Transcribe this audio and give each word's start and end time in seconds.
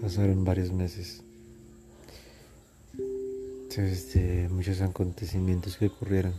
Pasaron 0.00 0.44
varios 0.44 0.72
meses. 0.72 1.22
Desde 3.76 4.48
muchos 4.48 4.80
acontecimientos 4.80 5.76
que 5.76 5.86
ocurrieron, 5.86 6.32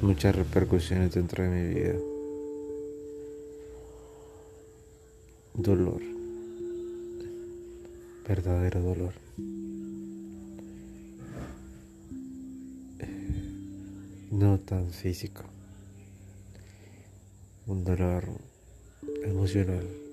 muchas 0.00 0.36
repercusiones 0.36 1.12
dentro 1.14 1.42
de 1.42 1.50
mi 1.50 1.74
vida, 1.74 1.94
dolor, 5.54 6.00
verdadero 8.26 8.80
dolor. 8.80 9.12
No 14.30 14.58
tan 14.60 14.90
físico, 14.90 15.44
un 17.66 17.84
dolor 17.84 18.24
emocional. 19.24 20.03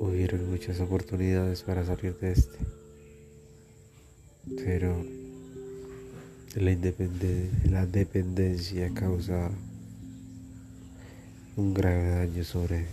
Hubieron 0.00 0.50
muchas 0.50 0.80
oportunidades 0.80 1.62
para 1.62 1.84
salir 1.84 2.16
de 2.18 2.32
este. 2.32 2.58
Pero 4.64 5.04
la, 6.54 7.86
dependencia 7.86 8.90
causa 8.94 9.50
un 11.56 11.74
grave 11.74 12.26
daño 12.26 12.44
sobre 12.44 12.86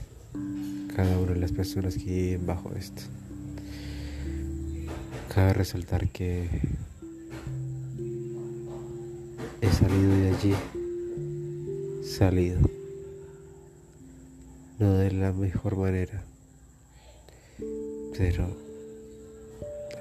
cada 0.95 1.17
una 1.19 1.33
de 1.33 1.39
las 1.39 1.51
personas 1.51 1.95
que 1.95 2.05
viven 2.05 2.45
bajo 2.45 2.73
esto. 2.75 3.03
Cabe 5.33 5.53
resaltar 5.53 6.09
que 6.09 6.47
he 9.61 9.69
salido 9.71 10.11
de 10.11 10.29
allí, 10.29 10.53
salido, 12.03 12.59
no 14.79 14.93
de 14.93 15.11
la 15.11 15.31
mejor 15.33 15.77
manera 15.77 16.23
pero 18.17 18.47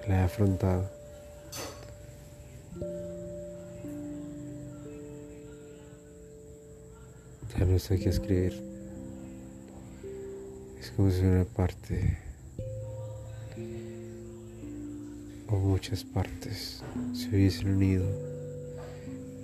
la 0.09 0.21
he 0.21 0.23
afrontado. 0.23 0.89
Ya 7.59 7.65
no 7.65 7.79
sé 7.79 7.99
qué 7.99 8.09
escribir. 8.11 8.53
Es 10.81 10.91
como 10.91 11.11
si 11.11 11.21
una 11.21 11.45
parte 11.45 12.19
o 15.49 15.57
muchas 15.57 16.05
partes 16.05 16.83
se 17.15 17.29
hubiesen 17.29 17.75
unido 17.75 18.05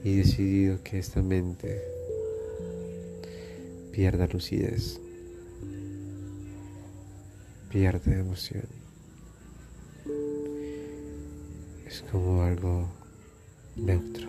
y 0.05 0.17
decidido 0.17 0.83
que 0.83 0.98
esta 0.98 1.23
mente 1.23 1.83
pierda 3.93 4.27
lucidez 4.27 5.01
pierde 7.71 8.19
emoción. 8.19 8.67
Es 11.87 12.03
como 12.11 12.43
algo 12.43 12.89
neutro, 13.77 14.29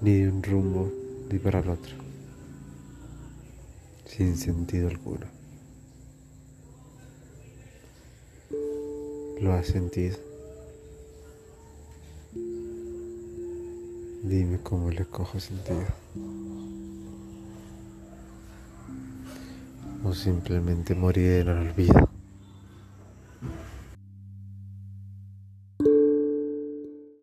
ni 0.00 0.20
de 0.20 0.28
un 0.28 0.42
rumbo 0.42 0.90
ni 1.30 1.38
para 1.40 1.58
el 1.60 1.68
otro, 1.68 1.96
sin 4.06 4.36
sentido 4.36 4.88
alguno. 4.88 5.26
¿Lo 9.40 9.52
has 9.54 9.66
sentido? 9.66 10.16
Dime 14.22 14.60
cómo 14.62 14.90
le 14.90 15.04
cojo 15.06 15.40
sentido. 15.40 15.86
O 20.04 20.12
simplemente 20.14 20.94
morir 20.94 21.40
en 21.40 21.48
el 21.48 21.58
olvido. 21.58 22.11